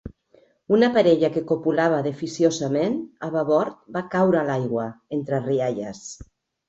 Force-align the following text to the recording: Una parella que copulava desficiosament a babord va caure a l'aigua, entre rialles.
Una 0.75 0.87
parella 0.95 1.29
que 1.35 1.43
copulava 1.51 1.99
desficiosament 2.07 2.97
a 3.29 3.31
babord 3.37 3.77
va 3.99 4.03
caure 4.15 4.41
a 4.41 4.47
l'aigua, 4.49 4.87
entre 5.19 5.43
rialles. 5.45 6.03